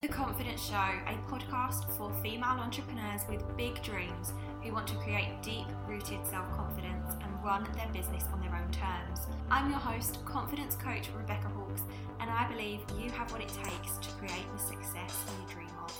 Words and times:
The 0.00 0.06
Confidence 0.06 0.64
Show, 0.64 0.76
a 0.76 1.18
podcast 1.28 1.90
for 1.96 2.12
female 2.22 2.60
entrepreneurs 2.60 3.22
with 3.28 3.42
big 3.56 3.82
dreams 3.82 4.32
who 4.62 4.72
want 4.72 4.86
to 4.86 4.94
create 4.94 5.42
deep 5.42 5.66
rooted 5.88 6.24
self 6.24 6.48
confidence 6.52 7.10
and 7.20 7.44
run 7.44 7.66
their 7.74 7.88
business 7.92 8.22
on 8.32 8.40
their 8.40 8.54
own 8.54 8.70
terms. 8.70 9.26
I'm 9.50 9.68
your 9.70 9.80
host, 9.80 10.24
confidence 10.24 10.76
coach 10.76 11.08
Rebecca 11.16 11.48
Hawkes, 11.48 11.82
and 12.20 12.30
I 12.30 12.46
believe 12.48 12.78
you 12.96 13.10
have 13.10 13.32
what 13.32 13.40
it 13.40 13.48
takes 13.48 13.98
to 13.98 14.08
create 14.18 14.46
the 14.52 14.58
success 14.60 15.24
you 15.40 15.52
dream 15.52 15.70
of. 15.82 15.92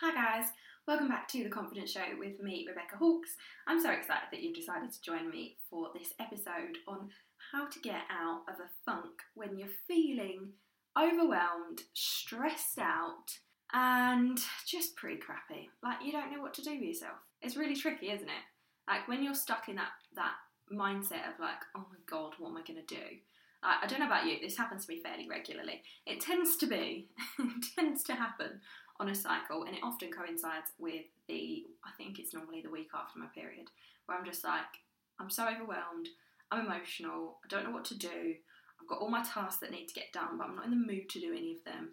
Hi, 0.00 0.12
guys. 0.12 0.48
Welcome 0.88 1.06
back 1.06 1.28
to 1.28 1.44
the 1.44 1.50
Confidence 1.50 1.92
Show 1.92 2.18
with 2.18 2.40
me, 2.40 2.66
Rebecca 2.68 2.96
Hawkes. 2.96 3.36
I'm 3.68 3.80
so 3.80 3.92
excited 3.92 4.26
that 4.32 4.42
you've 4.42 4.56
decided 4.56 4.90
to 4.90 5.02
join 5.02 5.30
me 5.30 5.58
for 5.70 5.90
this 5.94 6.14
episode 6.18 6.78
on 6.88 7.10
how 7.52 7.66
to 7.68 7.80
get 7.80 8.02
out 8.10 8.42
of 8.48 8.60
a 8.60 8.70
funk 8.84 9.22
when 9.34 9.58
you're 9.58 9.68
feeling 9.86 10.52
overwhelmed, 10.98 11.82
stressed 11.94 12.78
out, 12.78 13.38
and 13.72 14.38
just 14.66 14.96
pretty 14.96 15.16
crappy. 15.16 15.70
Like 15.82 15.98
you 16.04 16.12
don't 16.12 16.32
know 16.32 16.40
what 16.40 16.54
to 16.54 16.62
do 16.62 16.72
with 16.72 16.82
yourself. 16.82 17.18
It's 17.42 17.56
really 17.56 17.76
tricky, 17.76 18.10
isn't 18.10 18.28
it? 18.28 18.44
Like 18.88 19.06
when 19.08 19.22
you're 19.22 19.34
stuck 19.34 19.68
in 19.68 19.76
that 19.76 19.92
that 20.14 20.34
mindset 20.72 21.28
of 21.28 21.40
like, 21.40 21.62
oh 21.76 21.86
my 21.90 21.98
god, 22.06 22.34
what 22.38 22.50
am 22.50 22.56
I 22.56 22.62
gonna 22.66 22.86
do? 22.86 23.18
Like, 23.62 23.76
I 23.82 23.86
don't 23.86 24.00
know 24.00 24.06
about 24.06 24.26
you, 24.26 24.38
this 24.40 24.56
happens 24.56 24.86
to 24.86 24.92
me 24.92 25.00
fairly 25.00 25.28
regularly. 25.28 25.82
It 26.06 26.20
tends 26.20 26.56
to 26.58 26.66
be, 26.66 27.08
it 27.38 27.66
tends 27.76 28.02
to 28.04 28.14
happen 28.14 28.60
on 28.98 29.08
a 29.08 29.14
cycle, 29.14 29.64
and 29.64 29.74
it 29.74 29.82
often 29.82 30.10
coincides 30.10 30.72
with 30.78 31.04
the, 31.28 31.64
I 31.84 31.90
think 31.96 32.18
it's 32.18 32.32
normally 32.32 32.62
the 32.62 32.70
week 32.70 32.90
after 32.94 33.18
my 33.18 33.26
period, 33.34 33.68
where 34.06 34.16
I'm 34.16 34.24
just 34.24 34.44
like, 34.44 34.80
I'm 35.18 35.30
so 35.30 35.46
overwhelmed, 35.46 36.08
I'm 36.50 36.66
emotional, 36.66 37.38
I 37.44 37.48
don't 37.48 37.64
know 37.64 37.70
what 37.70 37.84
to 37.86 37.98
do, 37.98 38.34
I've 38.80 38.88
got 38.88 38.98
all 38.98 39.10
my 39.10 39.22
tasks 39.22 39.60
that 39.60 39.70
need 39.70 39.86
to 39.86 39.94
get 39.94 40.12
done, 40.12 40.38
but 40.38 40.46
I'm 40.46 40.56
not 40.56 40.64
in 40.64 40.70
the 40.70 40.76
mood 40.76 41.08
to 41.10 41.20
do 41.20 41.32
any 41.32 41.52
of 41.52 41.64
them, 41.64 41.90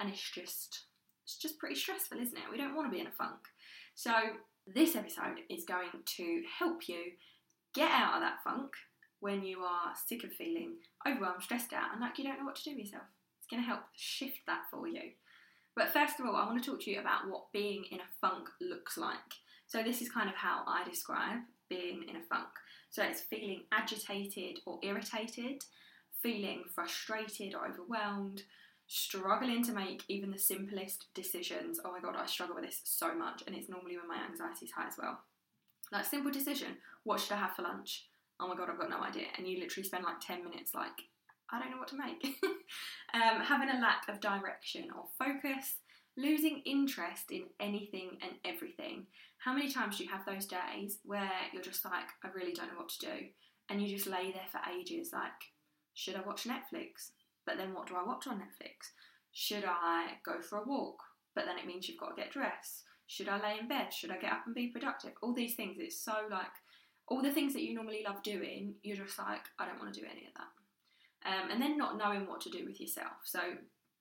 and 0.00 0.10
it's 0.10 0.30
just, 0.30 0.84
it's 1.24 1.36
just 1.38 1.58
pretty 1.58 1.76
stressful, 1.76 2.18
isn't 2.18 2.36
it? 2.36 2.44
We 2.50 2.58
don't 2.58 2.74
want 2.74 2.88
to 2.88 2.94
be 2.94 3.00
in 3.00 3.06
a 3.06 3.12
funk. 3.12 3.40
So, 3.94 4.12
this 4.66 4.96
episode 4.96 5.40
is 5.50 5.64
going 5.64 5.90
to 6.16 6.42
help 6.58 6.88
you 6.88 7.12
get 7.74 7.90
out 7.90 8.14
of 8.14 8.20
that 8.22 8.42
funk 8.42 8.72
when 9.20 9.44
you 9.44 9.60
are 9.60 9.92
sick 10.06 10.24
of 10.24 10.32
feeling 10.32 10.74
overwhelmed, 11.06 11.42
stressed 11.42 11.72
out, 11.72 11.92
and 11.92 12.00
like 12.00 12.18
you 12.18 12.24
don't 12.24 12.38
know 12.38 12.44
what 12.44 12.56
to 12.56 12.64
do 12.64 12.70
with 12.70 12.86
yourself. 12.86 13.04
It's 13.38 13.48
going 13.50 13.62
to 13.62 13.66
help 13.66 13.82
shift 13.94 14.40
that 14.46 14.62
for 14.70 14.88
you. 14.88 15.12
But 15.76 15.92
first 15.92 16.18
of 16.18 16.26
all, 16.26 16.36
I 16.36 16.46
want 16.46 16.62
to 16.62 16.70
talk 16.70 16.80
to 16.82 16.90
you 16.90 17.00
about 17.00 17.28
what 17.28 17.52
being 17.52 17.84
in 17.90 17.98
a 17.98 18.12
funk 18.20 18.48
looks 18.60 18.96
like. 18.96 19.16
So, 19.66 19.82
this 19.82 20.02
is 20.02 20.10
kind 20.10 20.28
of 20.28 20.34
how 20.34 20.62
I 20.66 20.88
describe 20.88 21.40
being 21.68 22.04
in 22.08 22.16
a 22.16 22.22
funk. 22.28 22.48
So, 22.94 23.02
it's 23.02 23.22
feeling 23.22 23.62
agitated 23.72 24.60
or 24.66 24.78
irritated, 24.84 25.64
feeling 26.22 26.62
frustrated 26.72 27.52
or 27.52 27.66
overwhelmed, 27.66 28.44
struggling 28.86 29.64
to 29.64 29.72
make 29.72 30.04
even 30.06 30.30
the 30.30 30.38
simplest 30.38 31.06
decisions. 31.12 31.80
Oh 31.84 31.90
my 31.90 31.98
god, 31.98 32.14
I 32.16 32.26
struggle 32.26 32.54
with 32.54 32.66
this 32.66 32.82
so 32.84 33.12
much, 33.12 33.42
and 33.48 33.56
it's 33.56 33.68
normally 33.68 33.96
when 33.96 34.06
my 34.06 34.24
anxiety 34.30 34.66
is 34.66 34.70
high 34.70 34.86
as 34.86 34.96
well. 34.96 35.18
Like, 35.90 36.04
simple 36.04 36.30
decision 36.30 36.76
what 37.02 37.18
should 37.18 37.32
I 37.32 37.38
have 37.38 37.56
for 37.56 37.62
lunch? 37.62 38.06
Oh 38.38 38.46
my 38.46 38.54
god, 38.54 38.70
I've 38.70 38.78
got 38.78 38.90
no 38.90 39.02
idea. 39.02 39.26
And 39.36 39.48
you 39.48 39.58
literally 39.58 39.88
spend 39.88 40.04
like 40.04 40.20
10 40.20 40.44
minutes 40.44 40.72
like, 40.72 41.02
I 41.50 41.58
don't 41.58 41.72
know 41.72 41.78
what 41.78 41.88
to 41.88 41.96
make. 41.96 42.24
um, 43.12 43.40
having 43.40 43.70
a 43.70 43.80
lack 43.80 44.08
of 44.08 44.20
direction 44.20 44.86
or 44.96 45.06
focus, 45.18 45.78
losing 46.16 46.62
interest 46.64 47.30
in 47.30 47.44
anything 47.60 48.18
and 48.22 48.32
everything. 48.44 49.06
How 49.38 49.52
many 49.52 49.70
times 49.70 49.98
do 49.98 50.04
you 50.04 50.10
have 50.10 50.24
those 50.24 50.46
days 50.46 50.98
where 51.04 51.30
you're 51.52 51.62
just 51.62 51.84
like, 51.84 52.08
I 52.24 52.28
really 52.34 52.52
don't 52.52 52.68
know 52.68 52.78
what 52.78 52.88
to 52.90 53.06
do? 53.06 53.26
And 53.68 53.82
you 53.82 53.94
just 53.94 54.08
lay 54.08 54.32
there 54.32 54.48
for 54.50 54.60
ages, 54.72 55.10
like, 55.12 55.32
should 55.94 56.16
I 56.16 56.22
watch 56.22 56.44
Netflix? 56.44 57.10
But 57.46 57.56
then 57.56 57.74
what 57.74 57.86
do 57.88 57.96
I 57.96 58.04
watch 58.04 58.26
on 58.26 58.36
Netflix? 58.36 58.92
Should 59.32 59.64
I 59.66 60.12
go 60.24 60.40
for 60.40 60.58
a 60.58 60.64
walk? 60.64 61.02
But 61.34 61.46
then 61.46 61.58
it 61.58 61.66
means 61.66 61.88
you've 61.88 62.00
got 62.00 62.16
to 62.16 62.22
get 62.22 62.32
dressed. 62.32 62.84
Should 63.06 63.28
I 63.28 63.40
lay 63.40 63.58
in 63.58 63.68
bed? 63.68 63.92
Should 63.92 64.10
I 64.10 64.18
get 64.18 64.32
up 64.32 64.46
and 64.46 64.54
be 64.54 64.68
productive? 64.68 65.12
All 65.22 65.34
these 65.34 65.54
things, 65.54 65.76
it's 65.78 66.00
so 66.00 66.14
like, 66.30 66.46
all 67.08 67.20
the 67.20 67.32
things 67.32 67.52
that 67.52 67.62
you 67.62 67.74
normally 67.74 68.04
love 68.06 68.22
doing, 68.22 68.74
you're 68.82 68.96
just 68.96 69.18
like, 69.18 69.42
I 69.58 69.66
don't 69.66 69.78
want 69.78 69.92
to 69.92 70.00
do 70.00 70.06
any 70.06 70.26
of 70.26 70.34
that 70.36 70.48
um, 71.26 71.50
and 71.50 71.60
then 71.60 71.76
not 71.76 71.96
knowing 71.96 72.26
what 72.26 72.40
to 72.42 72.50
do 72.50 72.64
with 72.64 72.80
yourself. 72.80 73.24
So, 73.24 73.40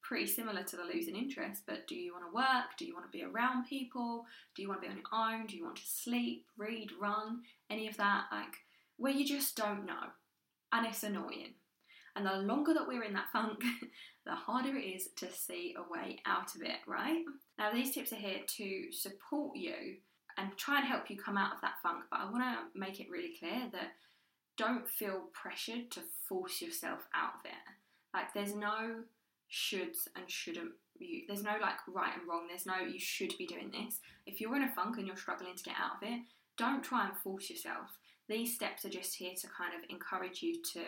pretty 0.04 0.28
similar 0.28 0.64
to 0.64 0.76
the 0.76 0.84
losing 0.84 1.16
interest, 1.16 1.64
but 1.66 1.88
do 1.88 1.96
you 1.96 2.14
want 2.14 2.26
to 2.26 2.36
work? 2.36 2.78
Do 2.78 2.86
you 2.86 2.94
want 2.94 3.06
to 3.06 3.18
be 3.18 3.24
around 3.24 3.66
people? 3.66 4.26
Do 4.56 4.62
you 4.62 4.68
want 4.68 4.82
to 4.82 4.88
be 4.88 4.92
on 4.92 4.98
your 4.98 5.40
own? 5.40 5.48
Do 5.48 5.58
you 5.58 5.64
want 5.64 5.78
to 5.78 5.88
sleep, 5.88 6.46
read, 6.58 6.90
run? 7.00 7.42
Any 7.70 7.88
of 7.88 7.98
that? 7.98 8.26
Like, 8.32 8.58
where 8.98 9.14
you 9.14 9.26
just 9.26 9.56
don't 9.56 9.86
know. 9.86 10.12
And 10.72 10.86
it's 10.86 11.04
annoying. 11.04 11.54
And 12.16 12.26
the 12.26 12.34
longer 12.34 12.74
that 12.74 12.88
we're 12.88 13.04
in 13.04 13.14
that 13.14 13.32
funk, 13.32 13.60
the 14.26 14.36
harder 14.36 14.78
it 14.78 14.84
is 14.84 15.10
to 15.18 15.32
see 15.32 15.76
a 15.78 15.92
way 15.92 16.20
out 16.26 16.54
of 16.56 16.62
it, 16.62 16.78
right? 16.86 17.24
Now, 17.58 17.74
these 17.74 17.92
tips 17.92 18.14
are 18.14 18.18
here 18.18 18.42
to 18.58 18.92
support 18.92 19.58
you 19.58 19.96
and 20.38 20.56
try 20.58 20.80
and 20.80 20.88
help 20.88 21.10
you 21.10 21.18
come 21.18 21.38
out 21.38 21.54
of 21.54 21.62
that 21.62 21.82
funk, 21.82 22.04
but 22.12 22.20
I 22.20 22.30
want 22.30 22.44
to 22.44 22.80
make 22.80 23.00
it 23.00 23.10
really 23.10 23.34
clear 23.40 23.70
that 23.72 23.94
don't 24.58 24.88
feel 24.88 25.30
pressured 25.34 25.92
to 25.92 26.02
force 26.28 26.62
yourself 26.62 27.08
out 27.16 27.36
of 27.40 27.46
it. 27.46 27.74
Like 28.14 28.34
there's 28.34 28.56
no 28.56 29.04
shoulds 29.54 30.08
and 30.16 30.30
shouldn't 30.30 30.72
you 31.00 31.22
there's 31.28 31.44
no 31.44 31.58
like 31.62 31.78
right 31.88 32.14
and 32.18 32.28
wrong, 32.28 32.48
there's 32.48 32.66
no 32.66 32.80
you 32.80 33.00
should 33.00 33.38
be 33.38 33.46
doing 33.46 33.72
this. 33.72 34.00
If 34.26 34.42
you're 34.42 34.56
in 34.56 34.64
a 34.64 34.72
funk 34.72 34.98
and 34.98 35.06
you're 35.06 35.18
struggling 35.18 35.56
to 35.56 35.64
get 35.64 35.76
out 35.80 36.02
of 36.02 36.10
it, 36.10 36.22
don't 36.58 36.84
try 36.84 37.08
and 37.08 37.18
force 37.18 37.50
yourself. 37.50 37.98
These 38.28 38.56
steps 38.56 38.86
are 38.86 38.90
just 38.90 39.16
here 39.16 39.34
to 39.40 39.48
kind 39.48 39.74
of 39.74 39.90
encourage 39.90 40.42
you 40.42 40.62
to 40.74 40.82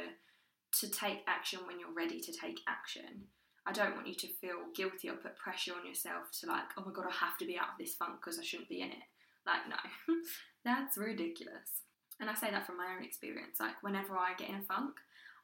to 0.80 0.90
take 0.90 1.24
action 1.28 1.60
when 1.66 1.80
you're 1.80 1.94
ready 1.94 2.20
to 2.20 2.32
take 2.32 2.60
action. 2.68 3.28
I 3.68 3.72
don't 3.72 3.96
want 3.96 4.08
you 4.08 4.16
to 4.16 4.28
feel 4.28 4.58
guilty 4.76 5.10
or 5.10 5.16
put 5.16 5.38
pressure 5.38 5.74
on 5.74 5.88
yourself 5.88 6.32
to 6.40 6.48
like, 6.48 6.66
oh 6.78 6.84
my 6.86 6.92
god, 6.92 7.06
I 7.10 7.26
have 7.26 7.38
to 7.40 7.46
be 7.46 7.58
out 7.58 7.74
of 7.74 7.80
this 7.80 7.96
funk 7.96 8.20
because 8.20 8.38
I 8.38 8.44
shouldn't 8.44 8.70
be 8.70 8.82
in 8.82 8.90
it. 8.90 9.06
Like, 9.46 9.68
no, 9.70 10.14
that's 10.66 10.98
ridiculous. 10.98 11.82
And 12.20 12.30
I 12.30 12.36
say 12.36 12.52
that 12.52 12.66
from 12.66 12.78
my 12.78 12.96
own 12.96 13.04
experience. 13.04 13.60
Like, 13.60 13.82
whenever 13.82 14.18
I 14.18 14.34
get 14.38 14.50
in 14.50 14.56
a 14.56 14.62
funk, 14.62 14.96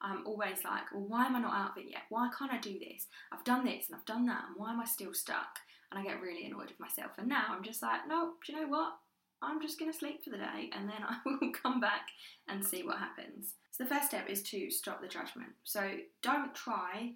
I'm 0.02 0.26
always 0.26 0.64
like, 0.64 0.92
well, 0.92 1.06
why 1.08 1.26
am 1.26 1.36
I 1.36 1.40
not 1.40 1.54
out 1.54 1.72
of 1.72 1.84
it 1.84 1.90
yet? 1.90 2.04
Why 2.10 2.30
can't 2.38 2.52
I 2.52 2.58
do 2.58 2.78
this? 2.80 3.08
I've 3.32 3.44
done 3.44 3.66
this 3.66 3.88
and 3.88 3.96
I've 3.96 4.06
done 4.06 4.26
that, 4.28 4.46
and 4.48 4.56
why 4.58 4.72
am 4.72 4.80
I 4.80 4.86
still 4.86 5.14
stuck? 5.14 5.60
And 5.92 6.00
I 6.00 6.04
get 6.04 6.22
really 6.22 6.46
annoyed 6.46 6.70
with 6.70 6.80
myself. 6.80 7.12
And 7.18 7.28
now 7.28 7.46
I'm 7.50 7.64
just 7.64 7.82
like, 7.82 8.08
no, 8.08 8.34
do 8.46 8.54
you 8.54 8.62
know 8.62 8.68
what? 8.68 8.94
I'm 9.42 9.62
just 9.62 9.80
going 9.80 9.92
to 9.92 9.98
sleep 9.98 10.24
for 10.24 10.30
the 10.30 10.38
day 10.38 10.70
and 10.72 10.88
then 10.88 11.02
I 11.08 11.18
will 11.26 11.52
come 11.52 11.80
back 11.80 12.08
and 12.48 12.64
see 12.64 12.84
what 12.84 13.00
happens. 13.00 13.56
So, 13.72 13.84
the 13.84 13.90
first 13.90 14.08
step 14.08 14.30
is 14.30 14.44
to 14.44 14.70
stop 14.70 15.02
the 15.02 15.08
judgment. 15.08 15.50
So, 15.64 15.90
don't 16.22 16.54
try 16.56 17.14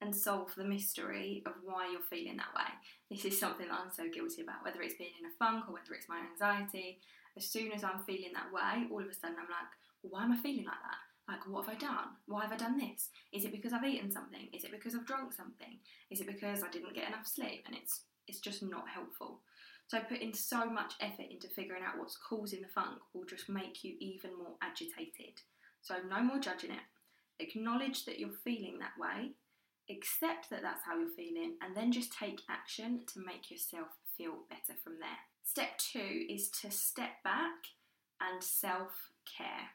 and 0.00 0.14
solve 0.14 0.54
the 0.56 0.64
mystery 0.64 1.42
of 1.46 1.52
why 1.64 1.90
you're 1.90 2.00
feeling 2.00 2.36
that 2.36 2.54
way. 2.54 2.70
This 3.10 3.24
is 3.24 3.38
something 3.38 3.66
that 3.68 3.80
I'm 3.82 3.90
so 3.90 4.08
guilty 4.12 4.42
about, 4.42 4.64
whether 4.64 4.80
it's 4.82 4.94
being 4.94 5.10
in 5.18 5.26
a 5.26 5.34
funk 5.38 5.64
or 5.68 5.74
whether 5.74 5.94
it's 5.94 6.08
my 6.08 6.20
anxiety 6.30 7.00
as 7.38 7.46
soon 7.46 7.72
as 7.72 7.84
I'm 7.84 8.00
feeling 8.04 8.32
that 8.34 8.52
way, 8.52 8.86
all 8.90 9.00
of 9.00 9.08
a 9.08 9.14
sudden 9.14 9.36
I'm 9.38 9.48
like, 9.48 9.70
well, 10.02 10.12
why 10.12 10.24
am 10.24 10.32
I 10.32 10.36
feeling 10.36 10.66
like 10.66 10.82
that? 10.82 11.02
Like, 11.28 11.46
what 11.46 11.66
have 11.66 11.74
I 11.74 11.78
done? 11.78 12.08
Why 12.26 12.42
have 12.42 12.52
I 12.52 12.56
done 12.56 12.78
this? 12.78 13.10
Is 13.32 13.44
it 13.44 13.52
because 13.52 13.74
I've 13.74 13.84
eaten 13.84 14.10
something? 14.10 14.48
Is 14.52 14.64
it 14.64 14.70
because 14.70 14.94
I've 14.94 15.06
drunk 15.06 15.34
something? 15.34 15.78
Is 16.10 16.20
it 16.20 16.26
because 16.26 16.62
I 16.62 16.70
didn't 16.70 16.94
get 16.94 17.08
enough 17.08 17.26
sleep? 17.26 17.64
And 17.66 17.76
it's 17.76 18.02
it's 18.26 18.40
just 18.40 18.62
not 18.62 18.88
helpful. 18.88 19.40
So 19.88 20.00
putting 20.00 20.34
so 20.34 20.66
much 20.66 20.94
effort 21.00 21.26
into 21.30 21.48
figuring 21.48 21.82
out 21.82 21.98
what's 21.98 22.16
causing 22.16 22.60
the 22.60 22.68
funk 22.68 22.98
will 23.14 23.24
just 23.24 23.48
make 23.48 23.82
you 23.84 23.94
even 24.00 24.36
more 24.36 24.56
agitated. 24.62 25.40
So, 25.80 25.94
no 26.08 26.20
more 26.22 26.38
judging 26.38 26.72
it. 26.72 26.84
Acknowledge 27.40 28.04
that 28.04 28.18
you're 28.18 28.30
feeling 28.44 28.78
that 28.80 28.98
way, 28.98 29.30
accept 29.90 30.50
that 30.50 30.60
that's 30.60 30.84
how 30.84 30.98
you're 30.98 31.08
feeling, 31.16 31.54
and 31.62 31.74
then 31.74 31.92
just 31.92 32.12
take 32.12 32.42
action 32.50 33.00
to 33.14 33.20
make 33.24 33.50
yourself 33.50 33.88
feel 34.16 34.44
better 34.50 34.78
from 34.82 34.94
there. 35.00 35.08
Step 35.44 35.78
two 35.78 36.26
is 36.28 36.50
to 36.50 36.70
step 36.70 37.22
back 37.24 37.56
and 38.20 38.42
self 38.42 39.12
care. 39.24 39.70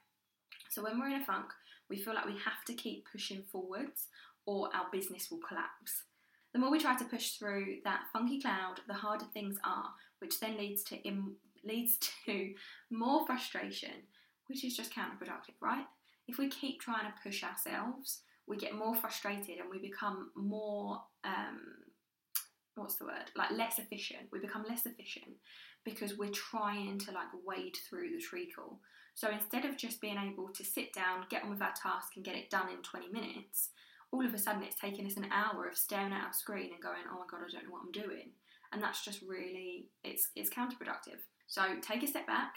So, 0.74 0.84
when 0.84 1.00
we're 1.00 1.10
in 1.10 1.22
a 1.22 1.25
funk, 1.25 1.46
we 1.88 1.98
feel 1.98 2.16
like 2.16 2.25
we 2.25 2.31
have 2.34 2.66
to 2.66 2.74
keep 2.74 3.06
pushing 3.12 3.44
forwards 3.52 4.08
or 4.48 4.70
our 4.74 4.88
business 4.92 5.30
will 5.30 5.40
collapse. 5.48 6.04
The 6.52 6.60
more 6.60 6.72
we 6.72 6.80
try 6.80 6.96
to 6.96 7.06
push 7.06 7.31
through 7.31 7.78
that 7.84 8.06
funky 8.12 8.42
cloud, 8.42 8.80
the 8.88 8.94
harder 8.96 9.25
things 9.34 9.58
are, 9.64 9.90
which 10.20 10.40
then 10.40 10.58
leads 10.58 10.84
to 10.86 10.96
Im- 11.04 11.36
leads 11.64 12.00
to 12.25 12.54
more 12.90 13.25
frustration, 13.28 13.92
which 14.48 14.66
is 14.66 14.75
just 14.75 14.94
counterproductive, 14.94 15.56
right? 15.62 15.86
If 16.28 16.40
we 16.40 16.50
keep 16.50 16.81
trying 16.81 17.06
to 17.06 17.14
push 17.24 17.44
ourselves, 17.44 18.22
we 18.48 18.58
get 18.58 18.75
more 18.75 18.96
frustrated 18.96 19.60
and 19.60 19.70
we 19.70 19.78
become 19.78 20.31
more 20.36 21.04
um, 21.24 21.62
what's 22.75 22.96
the 22.96 23.06
word 23.06 23.30
like 23.36 23.52
less 23.52 23.78
efficient 23.78 24.24
we 24.31 24.40
become 24.40 24.66
less 24.68 24.86
efficient 24.86 25.36
because 25.85 26.18
we're 26.18 26.30
trying 26.30 27.00
to 27.00 27.12
like 27.12 27.27
wade 27.45 27.77
through 27.89 28.12
the 28.12 28.21
treacle. 28.21 28.80
So 29.15 29.30
instead 29.30 29.65
of 29.65 29.77
just 29.77 30.01
being 30.01 30.18
able 30.18 30.50
to 30.50 30.63
sit 30.63 30.94
down 30.94 31.25
get 31.30 31.44
on 31.44 31.50
with 31.50 31.62
our 31.62 31.74
task 31.74 32.13
and 32.15 32.25
get 32.25 32.35
it 32.35 32.50
done 32.50 32.69
in 32.69 32.81
20 32.81 33.09
minutes 33.09 33.69
all 34.13 34.25
of 34.25 34.33
a 34.33 34.38
sudden 34.38 34.63
it's 34.63 34.80
taking 34.80 35.07
us 35.07 35.18
an 35.18 35.27
hour 35.31 35.68
of 35.68 35.75
staring 35.75 36.13
at 36.13 36.24
our 36.24 36.33
screen 36.33 36.71
and 36.71 36.81
going 36.81 37.01
oh 37.12 37.19
my 37.19 37.25
god 37.30 37.45
i 37.45 37.51
don't 37.51 37.65
know 37.65 37.71
what 37.71 37.81
i'm 37.83 37.91
doing. 37.91 38.30
And 38.71 38.81
that's 38.81 39.03
just 39.03 39.21
really 39.21 39.88
it's 40.03 40.30
it's 40.35 40.50
counterproductive. 40.50 41.21
So 41.47 41.62
take 41.81 42.03
a 42.03 42.07
step 42.07 42.27
back 42.27 42.56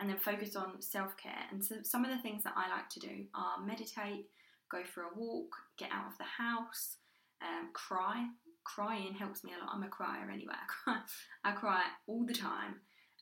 and 0.00 0.08
then 0.08 0.18
focus 0.18 0.54
on 0.54 0.80
self-care. 0.80 1.44
And 1.50 1.64
so 1.64 1.76
some 1.82 2.04
of 2.04 2.10
the 2.10 2.22
things 2.22 2.44
that 2.44 2.54
i 2.56 2.68
like 2.68 2.88
to 2.90 3.00
do 3.00 3.24
are 3.34 3.64
meditate 3.64 4.26
go 4.70 4.84
for 4.84 5.02
a 5.02 5.14
walk 5.16 5.56
get 5.78 5.90
out 5.92 6.06
of 6.12 6.18
the 6.18 6.24
house 6.24 6.96
um, 7.42 7.70
cry 7.72 8.26
crying 8.74 9.14
helps 9.14 9.42
me 9.44 9.52
a 9.52 9.64
lot. 9.64 9.74
I'm 9.74 9.82
a 9.82 9.88
crier 9.88 10.30
anyway. 10.30 10.54
I 10.86 10.92
cry, 10.92 11.00
I 11.44 11.52
cry 11.52 11.82
all 12.06 12.24
the 12.26 12.34
time, 12.34 12.76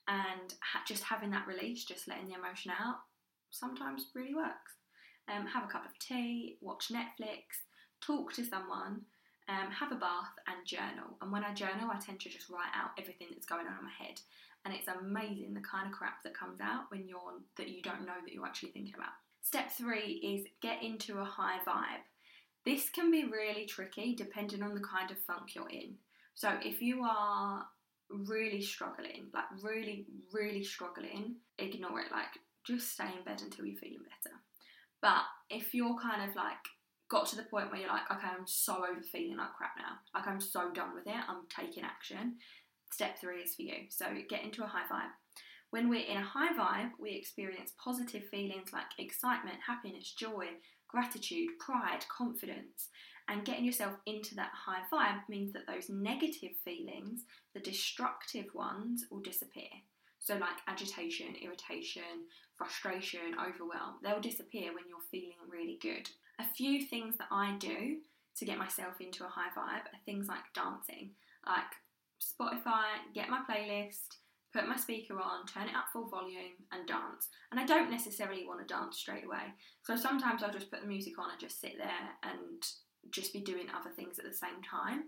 and 0.08 0.54
ha- 0.60 0.82
just 0.86 1.04
having 1.04 1.30
that 1.30 1.46
release, 1.46 1.84
just 1.84 2.08
letting 2.08 2.26
the 2.26 2.34
emotion 2.34 2.72
out, 2.78 2.96
sometimes 3.50 4.06
really 4.14 4.34
works. 4.34 4.74
Um, 5.28 5.46
have 5.46 5.64
a 5.64 5.68
cup 5.68 5.84
of 5.84 5.98
tea, 5.98 6.56
watch 6.60 6.88
Netflix, 6.92 7.62
talk 8.00 8.32
to 8.34 8.44
someone, 8.44 9.02
um, 9.48 9.70
have 9.70 9.92
a 9.92 9.96
bath, 9.96 10.34
and 10.46 10.66
journal. 10.66 11.16
And 11.20 11.32
when 11.32 11.44
I 11.44 11.54
journal, 11.54 11.90
I 11.92 11.98
tend 11.98 12.20
to 12.20 12.28
just 12.28 12.50
write 12.50 12.74
out 12.74 12.90
everything 12.98 13.28
that's 13.30 13.46
going 13.46 13.66
on 13.66 13.78
in 13.78 13.84
my 13.84 14.04
head, 14.06 14.20
and 14.64 14.74
it's 14.74 14.88
amazing 14.88 15.54
the 15.54 15.60
kind 15.60 15.86
of 15.86 15.92
crap 15.92 16.22
that 16.24 16.36
comes 16.36 16.60
out 16.60 16.90
when 16.90 17.08
you're 17.08 17.38
that 17.56 17.68
you 17.68 17.82
don't 17.82 18.06
know 18.06 18.18
that 18.24 18.32
you're 18.32 18.46
actually 18.46 18.70
thinking 18.70 18.94
about. 18.94 19.14
Step 19.42 19.70
three 19.70 20.20
is 20.24 20.46
get 20.60 20.82
into 20.82 21.18
a 21.18 21.24
high 21.24 21.58
vibe. 21.66 22.02
This 22.66 22.90
can 22.90 23.12
be 23.12 23.24
really 23.24 23.64
tricky 23.64 24.14
depending 24.16 24.62
on 24.62 24.74
the 24.74 24.80
kind 24.80 25.10
of 25.10 25.18
funk 25.20 25.54
you're 25.54 25.70
in. 25.70 25.94
So 26.34 26.52
if 26.62 26.82
you 26.82 27.02
are 27.04 27.64
really 28.10 28.60
struggling, 28.60 29.28
like 29.32 29.44
really, 29.62 30.06
really 30.32 30.64
struggling, 30.64 31.36
ignore 31.58 32.00
it. 32.00 32.10
Like 32.10 32.26
just 32.66 32.92
stay 32.92 33.04
in 33.04 33.24
bed 33.24 33.40
until 33.40 33.64
you're 33.64 33.78
feeling 33.78 34.00
better. 34.02 34.34
But 35.00 35.22
if 35.48 35.74
you're 35.74 35.96
kind 35.98 36.28
of 36.28 36.34
like 36.34 36.56
got 37.08 37.26
to 37.28 37.36
the 37.36 37.44
point 37.44 37.70
where 37.70 37.80
you're 37.80 37.88
like, 37.88 38.10
okay, 38.10 38.26
I'm 38.36 38.46
so 38.46 38.78
over 38.78 39.00
feeling 39.00 39.36
like 39.36 39.54
crap 39.56 39.72
now. 39.78 39.98
Like 40.12 40.26
I'm 40.26 40.40
so 40.40 40.72
done 40.72 40.94
with 40.94 41.06
it. 41.06 41.14
I'm 41.28 41.44
taking 41.48 41.84
action. 41.84 42.34
Step 42.92 43.18
three 43.20 43.42
is 43.42 43.54
for 43.54 43.62
you. 43.62 43.86
So 43.90 44.06
get 44.28 44.42
into 44.42 44.64
a 44.64 44.66
high 44.66 44.86
vibe. 44.90 45.14
When 45.70 45.88
we're 45.88 46.06
in 46.06 46.16
a 46.16 46.22
high 46.24 46.52
vibe, 46.56 46.90
we 46.98 47.12
experience 47.12 47.74
positive 47.82 48.24
feelings 48.30 48.72
like 48.72 48.86
excitement, 48.98 49.58
happiness, 49.66 50.14
joy, 50.18 50.46
gratitude, 50.88 51.50
pride, 51.58 52.04
confidence. 52.08 52.88
And 53.28 53.44
getting 53.44 53.64
yourself 53.64 53.94
into 54.06 54.36
that 54.36 54.52
high 54.54 54.82
vibe 54.92 55.28
means 55.28 55.52
that 55.52 55.66
those 55.66 55.88
negative 55.88 56.52
feelings, 56.64 57.22
the 57.54 57.60
destructive 57.60 58.46
ones, 58.54 59.06
will 59.10 59.20
disappear. 59.20 59.68
So, 60.20 60.34
like 60.34 60.58
agitation, 60.68 61.34
irritation, 61.42 62.26
frustration, 62.56 63.34
overwhelm, 63.40 63.96
they'll 64.02 64.20
disappear 64.20 64.74
when 64.74 64.84
you're 64.88 64.98
feeling 65.10 65.36
really 65.48 65.78
good. 65.80 66.08
A 66.38 66.44
few 66.54 66.84
things 66.86 67.16
that 67.18 67.28
I 67.30 67.56
do 67.58 67.98
to 68.36 68.44
get 68.44 68.58
myself 68.58 69.00
into 69.00 69.24
a 69.24 69.28
high 69.28 69.50
vibe 69.56 69.86
are 69.86 70.04
things 70.04 70.28
like 70.28 70.52
dancing, 70.54 71.10
like 71.46 71.64
Spotify, 72.20 72.84
get 73.14 73.28
my 73.28 73.40
playlist, 73.48 74.16
put 74.56 74.68
my 74.68 74.76
speaker 74.76 75.20
on, 75.20 75.46
turn 75.46 75.68
it 75.68 75.76
up 75.76 75.86
full 75.92 76.08
volume, 76.08 76.56
and 76.72 76.88
dance. 76.88 77.28
And 77.50 77.60
I 77.60 77.66
don't 77.66 77.90
necessarily 77.90 78.46
want 78.46 78.66
to 78.66 78.74
dance 78.74 78.98
straight 78.98 79.24
away. 79.24 79.52
So 79.82 79.96
sometimes 79.96 80.42
I'll 80.42 80.52
just 80.52 80.70
put 80.70 80.80
the 80.80 80.86
music 80.88 81.18
on 81.18 81.30
and 81.30 81.40
just 81.40 81.60
sit 81.60 81.76
there 81.76 82.08
and 82.22 82.62
just 83.10 83.32
be 83.32 83.40
doing 83.40 83.66
other 83.68 83.90
things 83.90 84.18
at 84.18 84.24
the 84.24 84.36
same 84.36 84.62
time. 84.68 85.04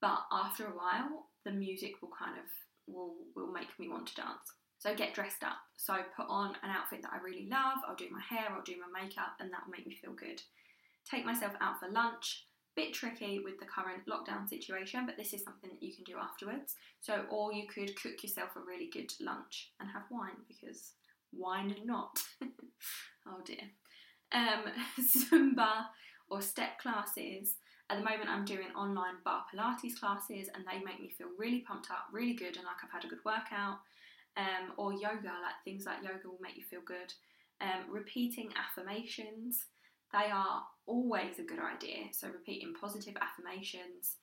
But 0.00 0.20
after 0.30 0.66
a 0.66 0.76
while, 0.76 1.30
the 1.44 1.52
music 1.52 1.94
will 2.02 2.12
kind 2.16 2.36
of 2.36 2.44
will 2.86 3.14
will 3.34 3.52
make 3.52 3.68
me 3.78 3.88
want 3.88 4.08
to 4.08 4.14
dance. 4.14 4.52
So 4.78 4.94
get 4.94 5.14
dressed 5.14 5.44
up. 5.44 5.58
So 5.76 5.94
put 6.16 6.26
on 6.28 6.56
an 6.62 6.70
outfit 6.70 7.02
that 7.02 7.12
I 7.12 7.24
really 7.24 7.48
love. 7.48 7.78
I'll 7.86 7.94
do 7.94 8.08
my 8.10 8.20
hair, 8.20 8.48
I'll 8.50 8.62
do 8.62 8.74
my 8.76 9.00
makeup, 9.00 9.38
and 9.40 9.50
that 9.52 9.60
will 9.64 9.72
make 9.72 9.86
me 9.86 9.94
feel 9.94 10.12
good. 10.12 10.42
Take 11.08 11.24
myself 11.24 11.52
out 11.60 11.78
for 11.80 11.88
lunch 11.88 12.46
bit 12.74 12.94
tricky 12.94 13.40
with 13.40 13.58
the 13.58 13.66
current 13.66 14.06
lockdown 14.06 14.48
situation, 14.48 15.04
but 15.06 15.16
this 15.16 15.32
is 15.32 15.44
something 15.44 15.70
that 15.70 15.82
you 15.82 15.94
can 15.94 16.04
do 16.04 16.16
afterwards. 16.18 16.76
So, 17.00 17.24
or 17.30 17.52
you 17.52 17.66
could 17.66 17.94
cook 18.00 18.22
yourself 18.22 18.50
a 18.56 18.60
really 18.60 18.88
good 18.90 19.12
lunch 19.20 19.72
and 19.80 19.88
have 19.90 20.02
wine 20.10 20.40
because 20.48 20.92
wine 21.32 21.74
not? 21.84 22.22
oh 23.26 23.40
dear. 23.44 23.70
Um, 24.32 24.64
Zumba 25.00 25.86
or 26.30 26.40
step 26.40 26.78
classes. 26.78 27.56
At 27.90 27.98
the 27.98 28.04
moment, 28.04 28.30
I'm 28.30 28.46
doing 28.46 28.68
online 28.74 29.16
barre 29.22 29.44
Pilates 29.52 29.98
classes, 30.00 30.48
and 30.54 30.64
they 30.64 30.82
make 30.82 31.00
me 31.00 31.10
feel 31.10 31.28
really 31.36 31.60
pumped 31.60 31.90
up, 31.90 32.06
really 32.10 32.32
good, 32.32 32.56
and 32.56 32.64
like 32.64 32.80
I've 32.82 32.90
had 32.90 33.04
a 33.04 33.08
good 33.08 33.24
workout. 33.24 33.80
Um, 34.38 34.72
or 34.78 34.94
yoga, 34.94 35.28
like 35.28 35.60
things 35.62 35.84
like 35.84 36.02
yoga 36.02 36.24
will 36.24 36.38
make 36.40 36.56
you 36.56 36.62
feel 36.62 36.80
good. 36.86 37.12
Um, 37.60 37.90
repeating 37.90 38.48
affirmations 38.56 39.66
they 40.12 40.30
are 40.30 40.62
always 40.86 41.38
a 41.38 41.42
good 41.42 41.60
idea. 41.60 42.12
So, 42.12 42.28
repeating 42.28 42.74
positive 42.80 43.14
affirmations 43.20 44.16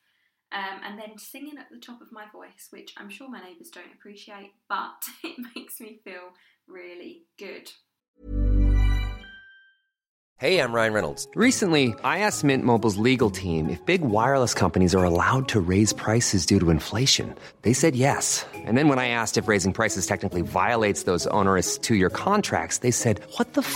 um, 0.52 0.82
and 0.84 1.00
then 1.00 1.18
singing 1.18 1.58
at 1.60 1.70
the 1.70 1.78
top 1.78 2.02
of 2.02 2.12
my 2.12 2.26
voice, 2.32 2.68
which 2.72 2.94
I'm 2.98 3.10
sure 3.10 3.30
my 3.30 3.42
neighbours 3.42 3.70
don't 3.70 3.94
appreciate, 3.94 4.52
but 4.68 5.04
it 5.24 5.38
makes 5.56 5.80
me 5.80 6.00
feel 6.04 6.34
really 6.68 7.24
good. 7.38 7.72
Hey, 10.40 10.62
I'm 10.62 10.72
Ryan 10.72 10.94
Reynolds. 10.94 11.28
Recently, 11.36 11.94
I 12.02 12.20
asked 12.20 12.46
Mint 12.46 12.64
Mobile's 12.64 12.96
legal 12.96 13.30
team 13.30 13.70
if 13.70 13.86
big 13.86 14.00
wireless 14.00 14.54
companies 14.54 14.96
are 14.96 15.04
allowed 15.04 15.50
to 15.50 15.60
raise 15.60 15.92
prices 15.92 16.46
due 16.46 16.62
to 16.62 16.70
inflation. 16.70 17.36
They 17.64 17.74
said 17.74 17.94
yes. 17.94 18.46
And 18.56 18.78
then 18.78 18.88
when 18.88 19.00
I 19.00 19.10
asked 19.10 19.38
if 19.38 19.50
raising 19.50 19.74
prices 19.74 20.08
technically 20.08 20.42
violates 20.42 21.04
those 21.04 21.28
onerous 21.28 21.78
two 21.78 21.96
year 21.96 22.10
contracts, 22.10 22.78
they 22.78 22.92
said, 22.92 23.20
What 23.36 23.54
the 23.54 23.64
f 23.64 23.76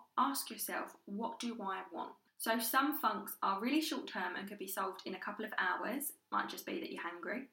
ask 0.21 0.49
yourself, 0.49 0.95
what 1.05 1.39
do 1.39 1.57
I 1.61 1.81
want? 1.91 2.13
So 2.37 2.57
some 2.59 2.97
funks 2.99 3.35
are 3.43 3.61
really 3.61 3.81
short 3.81 4.07
term 4.07 4.35
and 4.37 4.47
could 4.47 4.57
be 4.57 4.67
solved 4.67 5.01
in 5.05 5.15
a 5.15 5.19
couple 5.19 5.45
of 5.45 5.51
hours. 5.57 6.13
Might 6.31 6.49
just 6.49 6.65
be 6.65 6.79
that 6.79 6.91
you're 6.91 7.01
hungry. 7.01 7.47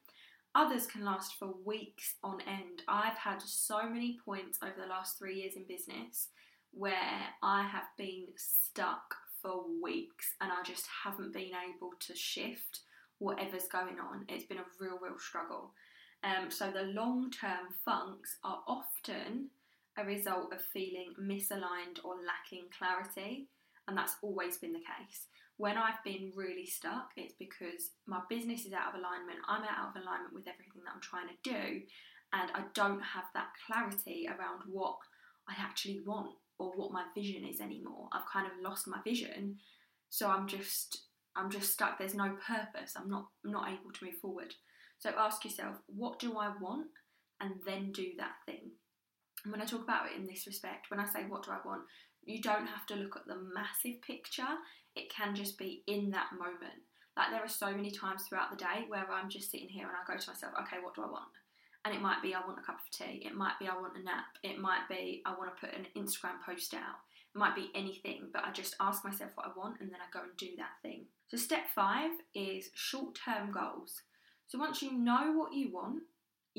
Others 0.54 0.86
can 0.86 1.04
last 1.04 1.34
for 1.38 1.54
weeks 1.64 2.14
on 2.24 2.40
end. 2.42 2.82
I've 2.88 3.16
had 3.16 3.42
so 3.42 3.88
many 3.88 4.18
points 4.24 4.58
over 4.62 4.74
the 4.80 4.88
last 4.88 5.18
three 5.18 5.36
years 5.40 5.56
in 5.56 5.64
business 5.68 6.28
where 6.72 7.20
I 7.42 7.62
have 7.64 7.88
been 7.96 8.26
stuck 8.36 9.14
for 9.42 9.64
weeks 9.82 10.34
and 10.40 10.50
I 10.50 10.62
just 10.64 10.86
haven't 11.04 11.32
been 11.32 11.52
able 11.52 11.92
to 12.00 12.16
shift 12.16 12.80
whatever's 13.18 13.68
going 13.68 13.98
on. 14.00 14.24
It's 14.28 14.46
been 14.46 14.58
a 14.58 14.64
real, 14.80 14.98
real 15.02 15.18
struggle. 15.18 15.72
Um, 16.24 16.50
so 16.50 16.70
the 16.70 16.92
long 16.94 17.30
term 17.30 17.68
funks 17.84 18.38
are 18.42 18.60
often 18.66 19.50
a 19.98 20.04
result 20.04 20.52
of 20.52 20.60
feeling 20.60 21.14
misaligned 21.20 22.04
or 22.04 22.14
lacking 22.24 22.68
clarity, 22.76 23.48
and 23.86 23.96
that's 23.96 24.16
always 24.22 24.58
been 24.58 24.72
the 24.72 24.78
case. 24.78 25.26
When 25.56 25.76
I've 25.76 26.02
been 26.04 26.32
really 26.36 26.66
stuck, 26.66 27.10
it's 27.16 27.34
because 27.38 27.90
my 28.06 28.20
business 28.30 28.64
is 28.64 28.72
out 28.72 28.94
of 28.94 29.00
alignment, 29.00 29.40
I'm 29.48 29.62
out 29.62 29.90
of 29.90 30.02
alignment 30.02 30.34
with 30.34 30.46
everything 30.46 30.82
that 30.84 30.94
I'm 30.94 31.00
trying 31.00 31.28
to 31.28 31.42
do, 31.42 31.82
and 32.32 32.50
I 32.54 32.62
don't 32.74 33.00
have 33.00 33.24
that 33.34 33.48
clarity 33.66 34.28
around 34.28 34.62
what 34.70 34.96
I 35.48 35.54
actually 35.58 36.02
want 36.06 36.30
or 36.58 36.72
what 36.76 36.92
my 36.92 37.04
vision 37.14 37.44
is 37.44 37.60
anymore. 37.60 38.08
I've 38.12 38.30
kind 38.32 38.46
of 38.46 38.52
lost 38.62 38.86
my 38.86 38.98
vision, 39.02 39.56
so 40.10 40.28
I'm 40.28 40.46
just 40.46 41.08
I'm 41.34 41.50
just 41.50 41.72
stuck. 41.72 41.98
There's 41.98 42.14
no 42.14 42.36
purpose. 42.46 42.94
I'm 42.96 43.08
not 43.08 43.26
I'm 43.44 43.52
not 43.52 43.68
able 43.68 43.92
to 43.92 44.04
move 44.04 44.16
forward. 44.20 44.54
So 44.98 45.10
ask 45.16 45.44
yourself, 45.44 45.76
what 45.86 46.18
do 46.18 46.36
I 46.36 46.52
want? 46.60 46.88
And 47.40 47.54
then 47.64 47.92
do 47.92 48.10
that 48.18 48.34
thing. 48.46 48.72
And 49.44 49.52
when 49.52 49.62
I 49.62 49.64
talk 49.64 49.82
about 49.82 50.06
it 50.06 50.16
in 50.16 50.26
this 50.26 50.46
respect, 50.46 50.90
when 50.90 51.00
I 51.00 51.06
say 51.06 51.24
what 51.28 51.44
do 51.44 51.50
I 51.52 51.58
want, 51.64 51.82
you 52.24 52.42
don't 52.42 52.66
have 52.66 52.86
to 52.86 52.96
look 52.96 53.16
at 53.16 53.26
the 53.26 53.38
massive 53.54 54.02
picture. 54.02 54.58
It 54.94 55.12
can 55.12 55.34
just 55.34 55.58
be 55.58 55.82
in 55.86 56.10
that 56.10 56.32
moment. 56.32 56.82
Like 57.16 57.30
there 57.30 57.42
are 57.42 57.48
so 57.48 57.72
many 57.72 57.90
times 57.90 58.24
throughout 58.24 58.50
the 58.50 58.62
day 58.62 58.84
where 58.88 59.10
I'm 59.10 59.30
just 59.30 59.50
sitting 59.50 59.68
here 59.68 59.86
and 59.86 59.96
I 59.96 60.12
go 60.12 60.18
to 60.18 60.30
myself, 60.30 60.52
okay, 60.62 60.76
what 60.82 60.94
do 60.94 61.02
I 61.02 61.10
want? 61.10 61.30
And 61.84 61.94
it 61.94 62.02
might 62.02 62.22
be 62.22 62.34
I 62.34 62.40
want 62.40 62.58
a 62.58 62.62
cup 62.62 62.78
of 62.78 62.90
tea. 62.90 63.22
It 63.24 63.34
might 63.34 63.58
be 63.58 63.68
I 63.68 63.74
want 63.74 63.96
a 63.96 64.02
nap. 64.02 64.26
It 64.42 64.58
might 64.58 64.88
be 64.88 65.22
I 65.24 65.30
want 65.30 65.54
to 65.54 65.66
put 65.66 65.74
an 65.74 65.86
Instagram 65.96 66.42
post 66.44 66.74
out. 66.74 67.00
It 67.34 67.38
might 67.38 67.54
be 67.54 67.70
anything, 67.74 68.28
but 68.32 68.44
I 68.44 68.52
just 68.52 68.76
ask 68.80 69.04
myself 69.04 69.30
what 69.34 69.46
I 69.46 69.58
want 69.58 69.80
and 69.80 69.90
then 69.90 69.98
I 70.00 70.12
go 70.12 70.24
and 70.24 70.36
do 70.36 70.50
that 70.58 70.80
thing. 70.82 71.04
So, 71.28 71.36
step 71.36 71.68
five 71.74 72.10
is 72.34 72.70
short 72.74 73.18
term 73.24 73.52
goals. 73.52 74.02
So 74.48 74.58
once 74.58 74.80
you 74.80 74.92
know 74.92 75.32
what 75.36 75.52
you 75.52 75.70
want, 75.70 76.02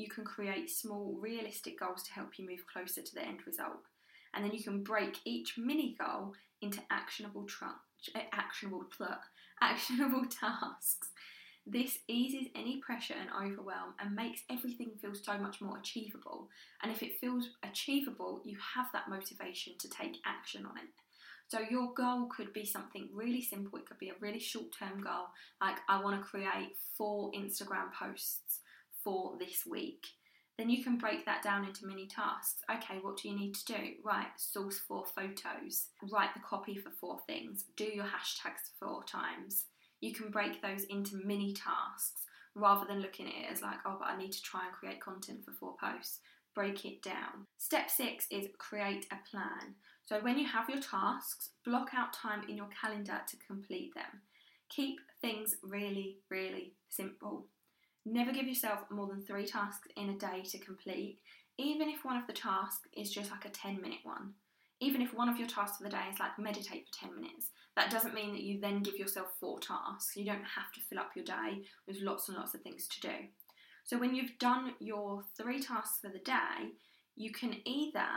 you 0.00 0.08
can 0.08 0.24
create 0.24 0.70
small, 0.70 1.16
realistic 1.20 1.78
goals 1.78 2.02
to 2.04 2.12
help 2.12 2.38
you 2.38 2.48
move 2.48 2.66
closer 2.66 3.02
to 3.02 3.14
the 3.14 3.24
end 3.24 3.40
result. 3.46 3.84
And 4.34 4.44
then 4.44 4.52
you 4.52 4.62
can 4.62 4.82
break 4.82 5.18
each 5.24 5.58
mini 5.58 5.96
goal 5.98 6.34
into 6.62 6.80
actionable 6.90 7.46
eh, 8.14 8.20
actionable 8.32 8.86
actionable 9.62 10.24
tasks. 10.30 11.08
This 11.66 11.98
eases 12.08 12.48
any 12.54 12.78
pressure 12.78 13.14
and 13.20 13.30
overwhelm 13.30 13.94
and 14.00 14.16
makes 14.16 14.42
everything 14.50 14.92
feel 15.00 15.14
so 15.14 15.36
much 15.36 15.60
more 15.60 15.78
achievable. 15.78 16.48
And 16.82 16.90
if 16.90 17.02
it 17.02 17.20
feels 17.20 17.50
achievable, 17.62 18.40
you 18.44 18.56
have 18.74 18.86
that 18.92 19.08
motivation 19.08 19.74
to 19.78 19.90
take 19.90 20.16
action 20.24 20.64
on 20.64 20.78
it. 20.78 20.88
So 21.48 21.60
your 21.68 21.92
goal 21.94 22.28
could 22.34 22.52
be 22.52 22.64
something 22.64 23.08
really 23.12 23.42
simple. 23.42 23.78
It 23.78 23.86
could 23.86 23.98
be 23.98 24.08
a 24.08 24.20
really 24.20 24.38
short-term 24.38 25.02
goal, 25.02 25.26
like 25.60 25.76
I 25.88 26.02
want 26.02 26.16
to 26.20 26.26
create 26.26 26.76
four 26.96 27.32
Instagram 27.32 27.92
posts 27.92 28.60
for 29.02 29.36
this 29.38 29.64
week. 29.66 30.06
Then 30.58 30.68
you 30.68 30.84
can 30.84 30.98
break 30.98 31.24
that 31.24 31.42
down 31.42 31.64
into 31.64 31.86
mini 31.86 32.06
tasks. 32.06 32.62
Okay, 32.70 32.98
what 33.00 33.16
do 33.16 33.28
you 33.28 33.36
need 33.36 33.54
to 33.54 33.64
do? 33.64 33.94
Right, 34.04 34.28
source 34.36 34.78
four 34.78 35.04
photos, 35.06 35.86
write 36.12 36.34
the 36.34 36.40
copy 36.40 36.76
for 36.76 36.90
four 36.90 37.20
things, 37.26 37.64
do 37.76 37.84
your 37.84 38.04
hashtags 38.04 38.70
four 38.78 39.04
times. 39.04 39.64
You 40.00 40.12
can 40.12 40.30
break 40.30 40.60
those 40.60 40.84
into 40.84 41.16
mini 41.24 41.54
tasks 41.54 42.24
rather 42.54 42.86
than 42.86 43.00
looking 43.00 43.26
at 43.26 43.32
it 43.32 43.52
as 43.52 43.62
like, 43.62 43.78
oh, 43.86 43.96
but 43.98 44.08
I 44.08 44.18
need 44.18 44.32
to 44.32 44.42
try 44.42 44.66
and 44.66 44.74
create 44.74 45.00
content 45.00 45.44
for 45.44 45.52
four 45.52 45.76
posts. 45.80 46.20
Break 46.54 46.84
it 46.84 47.02
down. 47.02 47.46
Step 47.58 47.90
six 47.90 48.26
is 48.30 48.48
create 48.58 49.06
a 49.12 49.30
plan. 49.30 49.76
So 50.04 50.18
when 50.20 50.38
you 50.38 50.46
have 50.46 50.68
your 50.68 50.80
tasks, 50.80 51.50
block 51.64 51.90
out 51.96 52.12
time 52.12 52.42
in 52.48 52.56
your 52.56 52.68
calendar 52.78 53.20
to 53.26 53.36
complete 53.46 53.94
them. 53.94 54.22
Keep 54.68 55.00
things 55.20 55.56
really, 55.62 56.18
really 56.28 56.74
simple. 56.88 57.46
Never 58.12 58.32
give 58.32 58.48
yourself 58.48 58.80
more 58.90 59.06
than 59.06 59.22
three 59.22 59.46
tasks 59.46 59.86
in 59.96 60.10
a 60.10 60.18
day 60.18 60.42
to 60.50 60.58
complete, 60.58 61.20
even 61.58 61.88
if 61.88 62.04
one 62.04 62.16
of 62.16 62.26
the 62.26 62.32
tasks 62.32 62.88
is 62.96 63.12
just 63.12 63.30
like 63.30 63.44
a 63.44 63.50
10 63.50 63.80
minute 63.80 64.00
one. 64.02 64.34
Even 64.80 65.00
if 65.00 65.14
one 65.14 65.28
of 65.28 65.38
your 65.38 65.46
tasks 65.46 65.76
for 65.76 65.84
the 65.84 65.90
day 65.90 66.08
is 66.12 66.18
like 66.18 66.36
meditate 66.36 66.86
for 66.88 67.06
10 67.06 67.14
minutes, 67.14 67.50
that 67.76 67.88
doesn't 67.88 68.14
mean 68.14 68.32
that 68.32 68.42
you 68.42 68.60
then 68.60 68.82
give 68.82 68.98
yourself 68.98 69.28
four 69.38 69.60
tasks. 69.60 70.16
You 70.16 70.24
don't 70.24 70.42
have 70.42 70.72
to 70.72 70.80
fill 70.80 70.98
up 70.98 71.12
your 71.14 71.24
day 71.24 71.62
with 71.86 72.00
lots 72.00 72.28
and 72.28 72.36
lots 72.36 72.52
of 72.52 72.62
things 72.62 72.88
to 72.88 73.00
do. 73.00 73.14
So 73.84 73.96
when 73.96 74.16
you've 74.16 74.36
done 74.40 74.72
your 74.80 75.22
three 75.36 75.60
tasks 75.60 75.98
for 76.02 76.08
the 76.08 76.18
day, 76.18 76.72
you 77.14 77.30
can 77.30 77.58
either 77.64 78.08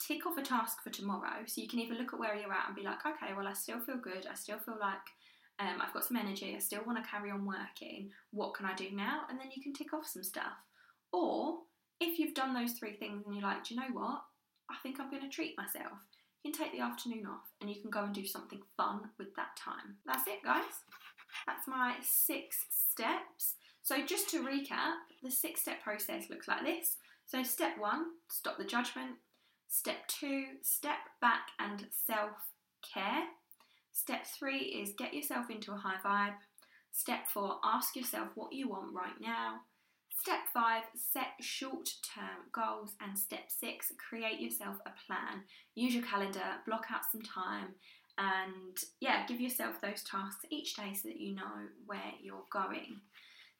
tick 0.00 0.26
off 0.26 0.36
a 0.36 0.42
task 0.42 0.82
for 0.82 0.90
tomorrow. 0.90 1.44
So 1.46 1.60
you 1.60 1.68
can 1.68 1.78
either 1.78 1.94
look 1.94 2.12
at 2.12 2.18
where 2.18 2.34
you're 2.34 2.52
at 2.52 2.66
and 2.66 2.74
be 2.74 2.82
like, 2.82 3.06
okay, 3.06 3.34
well, 3.36 3.46
I 3.46 3.52
still 3.52 3.78
feel 3.78 3.98
good. 3.98 4.26
I 4.28 4.34
still 4.34 4.58
feel 4.58 4.78
like 4.80 5.06
um, 5.60 5.80
I've 5.80 5.92
got 5.92 6.04
some 6.04 6.16
energy. 6.16 6.54
I 6.54 6.60
still 6.60 6.84
want 6.86 7.02
to 7.02 7.10
carry 7.10 7.30
on 7.30 7.44
working. 7.44 8.10
What 8.30 8.54
can 8.54 8.66
I 8.66 8.74
do 8.74 8.88
now? 8.92 9.22
And 9.28 9.38
then 9.38 9.48
you 9.54 9.62
can 9.62 9.72
tick 9.72 9.92
off 9.92 10.06
some 10.06 10.22
stuff. 10.22 10.52
Or 11.12 11.58
if 12.00 12.18
you've 12.18 12.34
done 12.34 12.54
those 12.54 12.72
three 12.72 12.94
things 12.94 13.24
and 13.26 13.34
you're 13.34 13.42
like, 13.42 13.64
do 13.64 13.74
you 13.74 13.80
know 13.80 13.88
what? 13.92 14.22
I 14.70 14.76
think 14.82 15.00
I'm 15.00 15.10
going 15.10 15.22
to 15.22 15.28
treat 15.28 15.56
myself. 15.56 15.92
You 16.44 16.52
can 16.52 16.64
take 16.64 16.72
the 16.72 16.84
afternoon 16.84 17.26
off 17.26 17.50
and 17.60 17.68
you 17.68 17.80
can 17.80 17.90
go 17.90 18.04
and 18.04 18.14
do 18.14 18.24
something 18.26 18.60
fun 18.76 19.00
with 19.18 19.34
that 19.34 19.56
time. 19.56 19.96
That's 20.06 20.26
it, 20.28 20.44
guys. 20.44 20.62
That's 21.46 21.66
my 21.66 21.94
six 22.02 22.66
steps. 22.70 23.54
So, 23.82 24.04
just 24.04 24.28
to 24.30 24.44
recap, 24.44 24.96
the 25.22 25.30
six 25.30 25.62
step 25.62 25.82
process 25.82 26.30
looks 26.30 26.46
like 26.46 26.62
this. 26.62 26.96
So, 27.26 27.42
step 27.42 27.78
one, 27.78 28.04
stop 28.30 28.58
the 28.58 28.64
judgment. 28.64 29.16
Step 29.68 30.06
two, 30.08 30.44
step 30.62 30.98
back 31.20 31.48
and 31.58 31.86
self 32.06 32.30
care. 32.82 33.24
Step 33.92 34.26
three 34.26 34.58
is 34.58 34.94
get 34.96 35.14
yourself 35.14 35.50
into 35.50 35.72
a 35.72 35.76
high 35.76 35.98
vibe. 36.04 36.34
Step 36.92 37.28
four, 37.32 37.58
ask 37.64 37.96
yourself 37.96 38.28
what 38.34 38.52
you 38.52 38.68
want 38.68 38.94
right 38.94 39.20
now. 39.20 39.60
Step 40.20 40.40
five, 40.52 40.82
set 40.94 41.32
short 41.40 41.88
term 42.14 42.50
goals. 42.52 42.94
And 43.00 43.18
step 43.18 43.44
six, 43.48 43.92
create 44.08 44.40
yourself 44.40 44.76
a 44.86 44.90
plan. 45.06 45.44
Use 45.74 45.94
your 45.94 46.04
calendar, 46.04 46.60
block 46.66 46.86
out 46.92 47.02
some 47.10 47.22
time, 47.22 47.74
and 48.18 48.76
yeah, 49.00 49.26
give 49.26 49.40
yourself 49.40 49.80
those 49.80 50.02
tasks 50.02 50.44
each 50.50 50.74
day 50.74 50.92
so 50.94 51.08
that 51.08 51.20
you 51.20 51.34
know 51.34 51.68
where 51.86 52.12
you're 52.20 52.46
going 52.50 53.00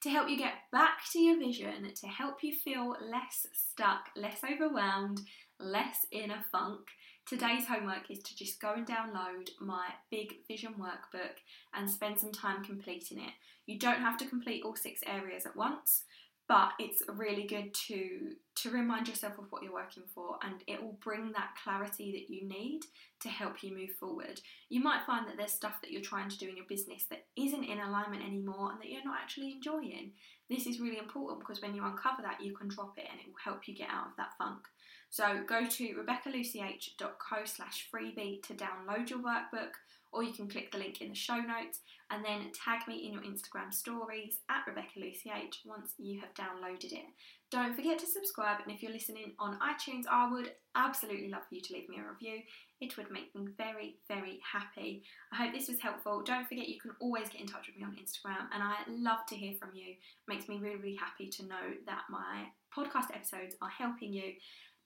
to 0.01 0.09
help 0.09 0.29
you 0.29 0.37
get 0.37 0.53
back 0.71 0.99
to 1.11 1.19
your 1.19 1.37
vision, 1.37 1.93
to 1.93 2.07
help 2.07 2.37
you 2.41 2.55
feel 2.55 2.95
less 3.01 3.47
stuck, 3.53 4.05
less 4.15 4.39
overwhelmed, 4.49 5.19
less 5.59 6.05
in 6.11 6.31
a 6.31 6.43
funk. 6.51 6.81
Today's 7.29 7.67
homework 7.67 8.09
is 8.09 8.23
to 8.23 8.35
just 8.35 8.59
go 8.59 8.73
and 8.73 8.87
download 8.87 9.51
my 9.61 9.89
big 10.09 10.37
vision 10.47 10.73
workbook 10.79 11.37
and 11.75 11.87
spend 11.87 12.17
some 12.17 12.31
time 12.31 12.65
completing 12.65 13.19
it. 13.19 13.33
You 13.67 13.77
don't 13.77 14.01
have 14.01 14.17
to 14.17 14.25
complete 14.25 14.63
all 14.65 14.75
six 14.75 15.01
areas 15.05 15.45
at 15.45 15.55
once, 15.55 16.05
but 16.49 16.71
it's 16.79 17.03
really 17.07 17.43
good 17.43 17.71
to 17.75 18.31
to 18.55 18.71
remind 18.71 19.07
yourself 19.07 19.37
of 19.37 19.45
what 19.51 19.63
you're 19.63 19.71
working 19.71 20.03
for 20.13 20.37
and 20.43 20.63
it 20.67 20.81
will 20.81 20.97
bring 21.01 21.31
that 21.31 21.55
clarity 21.63 22.11
that 22.11 22.33
you 22.33 22.45
need 22.45 22.81
to 23.21 23.29
help 23.29 23.63
you 23.63 23.73
move 23.73 23.91
forward. 23.97 24.41
You 24.67 24.81
might 24.81 25.05
find 25.05 25.27
that 25.27 25.37
there's 25.37 25.53
stuff 25.53 25.79
that 25.81 25.91
you're 25.91 26.01
trying 26.01 26.27
to 26.27 26.37
do 26.37 26.49
in 26.49 26.57
your 26.57 26.65
business 26.67 27.05
that 27.09 27.27
isn't 27.37 27.63
in 27.63 27.79
alignment 27.79 28.23
anymore 28.23 28.71
and 28.71 28.81
that 28.81 28.89
you're 28.89 29.05
not 29.05 29.19
actually 29.21 29.53
enjoying. 29.53 30.11
This 30.49 30.65
is 30.65 30.81
really 30.81 30.97
important 30.97 31.39
because 31.39 31.61
when 31.61 31.73
you 31.73 31.85
uncover 31.85 32.21
that, 32.23 32.43
you 32.43 32.53
can 32.53 32.67
drop 32.67 32.97
it 32.97 33.05
and 33.09 33.19
it 33.21 33.27
will 33.27 33.35
help 33.41 33.67
you 33.67 33.75
get 33.75 33.89
out 33.89 34.07
of 34.07 34.17
that 34.17 34.33
funk. 34.37 34.61
So 35.09 35.43
go 35.47 35.65
to 35.67 35.95
rebeccalucyh.co 35.95 37.37
slash 37.45 37.87
freebie 37.93 38.43
to 38.43 38.53
download 38.55 39.09
your 39.09 39.19
workbook 39.19 39.77
or 40.11 40.23
you 40.23 40.33
can 40.33 40.47
click 40.47 40.71
the 40.71 40.77
link 40.77 41.01
in 41.01 41.09
the 41.09 41.15
show 41.15 41.37
notes 41.37 41.79
and 42.11 42.25
then 42.25 42.51
tag 42.53 42.87
me 42.87 43.05
in 43.05 43.13
your 43.13 43.21
Instagram 43.21 43.71
stories 43.71 44.39
at 44.49 44.65
Rebecca 44.65 44.97
Lucy 44.97 45.31
H 45.35 45.59
once 45.65 45.93
you 45.97 46.19
have 46.19 46.33
downloaded 46.33 46.91
it. 46.91 47.05
Don't 47.51 47.75
forget 47.75 47.97
to 47.99 48.05
subscribe, 48.05 48.59
and 48.63 48.71
if 48.73 48.83
you're 48.83 48.91
listening 48.91 49.33
on 49.39 49.59
iTunes, 49.59 50.03
I 50.09 50.31
would 50.31 50.51
absolutely 50.75 51.29
love 51.29 51.41
for 51.49 51.55
you 51.55 51.61
to 51.61 51.73
leave 51.73 51.89
me 51.89 51.97
a 51.97 52.07
review. 52.07 52.41
It 52.79 52.95
would 52.95 53.11
make 53.11 53.33
me 53.35 53.47
very, 53.57 53.97
very 54.07 54.39
happy. 54.51 55.03
I 55.33 55.35
hope 55.35 55.53
this 55.53 55.67
was 55.67 55.79
helpful. 55.79 56.21
Don't 56.23 56.47
forget 56.47 56.69
you 56.69 56.79
can 56.79 56.91
always 57.01 57.27
get 57.29 57.41
in 57.41 57.47
touch 57.47 57.67
with 57.67 57.77
me 57.77 57.83
on 57.83 57.97
Instagram, 57.97 58.47
and 58.53 58.61
I 58.61 58.75
love 58.87 59.25
to 59.29 59.35
hear 59.35 59.53
from 59.59 59.71
you. 59.73 59.91
It 59.91 59.97
makes 60.27 60.47
me 60.47 60.59
really, 60.59 60.77
really 60.77 60.95
happy 60.95 61.27
to 61.27 61.45
know 61.47 61.73
that 61.87 62.03
my 62.09 62.45
podcast 62.75 63.15
episodes 63.15 63.55
are 63.61 63.69
helping 63.69 64.13
you 64.13 64.33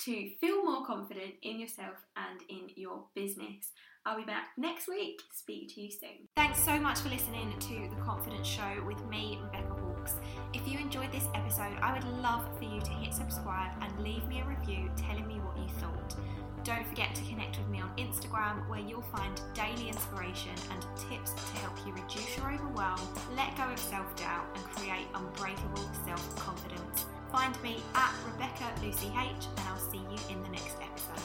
to 0.05 0.29
feel 0.41 0.63
more 0.65 0.85
confident 0.85 1.35
in 1.43 1.59
yourself 1.59 1.95
and 2.17 2.41
in 2.49 2.69
your 2.75 3.05
business. 3.15 3.71
I'll 4.05 4.17
be 4.17 4.25
back 4.25 4.49
next 4.57 4.89
week. 4.89 5.21
Speak 5.31 5.73
to 5.75 5.81
you 5.81 5.89
soon. 5.89 6.27
Thanks 6.35 6.61
so 6.61 6.77
much 6.77 6.99
for 6.99 7.07
listening 7.07 7.53
to 7.57 7.89
The 7.89 8.01
Confidence 8.01 8.45
Show 8.45 8.83
with 8.85 9.01
me, 9.05 9.39
Rebecca 9.41 9.73
Hawkes. 9.81 10.15
If 10.53 10.67
you 10.67 10.77
enjoyed 10.77 11.11
this 11.13 11.27
episode, 11.33 11.77
I 11.81 11.93
would 11.93 12.03
love 12.21 12.45
for 12.57 12.65
you 12.65 12.81
to 12.81 12.91
hit 12.91 13.13
subscribe 13.13 13.71
and 13.81 14.03
leave 14.03 14.27
me 14.27 14.41
a 14.41 14.45
review 14.45 14.91
telling 14.97 15.25
me 15.25 15.35
what 15.35 15.57
you 15.57 15.69
thought. 15.79 16.15
Don't 16.65 16.85
forget 16.87 17.15
to 17.15 17.21
connect 17.23 17.57
with 17.57 17.69
me 17.69 17.79
on 17.79 17.95
Instagram 17.97 18.67
where 18.69 18.79
you'll 18.79 19.01
find 19.01 19.39
daily 19.53 19.87
inspiration 19.87 20.55
and 20.71 20.81
tips 21.09 21.31
to 21.31 21.57
help 21.57 21.77
you 21.85 21.93
reduce 21.93 22.37
your 22.37 22.51
overwhelm, 22.51 22.99
let 23.37 23.55
go 23.55 23.63
of 23.63 23.79
self 23.79 24.13
doubt, 24.17 24.45
and 24.55 24.63
create 24.65 25.07
unbreakable 25.15 25.89
self 26.05 26.35
confidence. 26.35 27.05
Find 27.33 27.59
me 27.63 27.77
at 27.95 28.13
Rebecca 28.31 28.71
Lucy 28.83 29.07
H, 29.07 29.47
and 29.57 29.67
I'll 29.67 29.79
see 29.79 29.97
you 29.97 30.19
in 30.29 30.43
the 30.43 30.49
next 30.49 30.77
episode. 30.79 31.17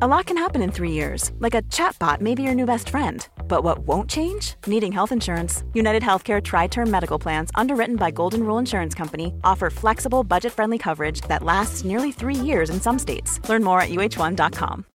A 0.00 0.08
lot 0.08 0.24
can 0.24 0.38
happen 0.38 0.62
in 0.62 0.72
three 0.72 0.92
years, 0.92 1.32
like 1.38 1.54
a 1.54 1.60
chatbot 1.64 2.22
may 2.22 2.34
be 2.34 2.42
your 2.42 2.54
new 2.54 2.64
best 2.64 2.88
friend. 2.88 3.28
But 3.46 3.62
what 3.62 3.80
won't 3.80 4.08
change? 4.08 4.54
Needing 4.66 4.90
health 4.90 5.12
insurance. 5.12 5.64
United 5.74 6.02
Healthcare 6.02 6.42
Tri 6.42 6.66
Term 6.68 6.90
Medical 6.90 7.18
Plans, 7.18 7.50
underwritten 7.54 7.96
by 7.96 8.10
Golden 8.10 8.42
Rule 8.42 8.56
Insurance 8.56 8.94
Company, 8.94 9.34
offer 9.44 9.68
flexible, 9.68 10.24
budget 10.24 10.54
friendly 10.54 10.78
coverage 10.78 11.20
that 11.28 11.42
lasts 11.42 11.84
nearly 11.84 12.10
three 12.10 12.34
years 12.34 12.70
in 12.70 12.80
some 12.80 12.98
states. 12.98 13.38
Learn 13.50 13.62
more 13.62 13.82
at 13.82 13.90
uh1.com. 13.90 14.86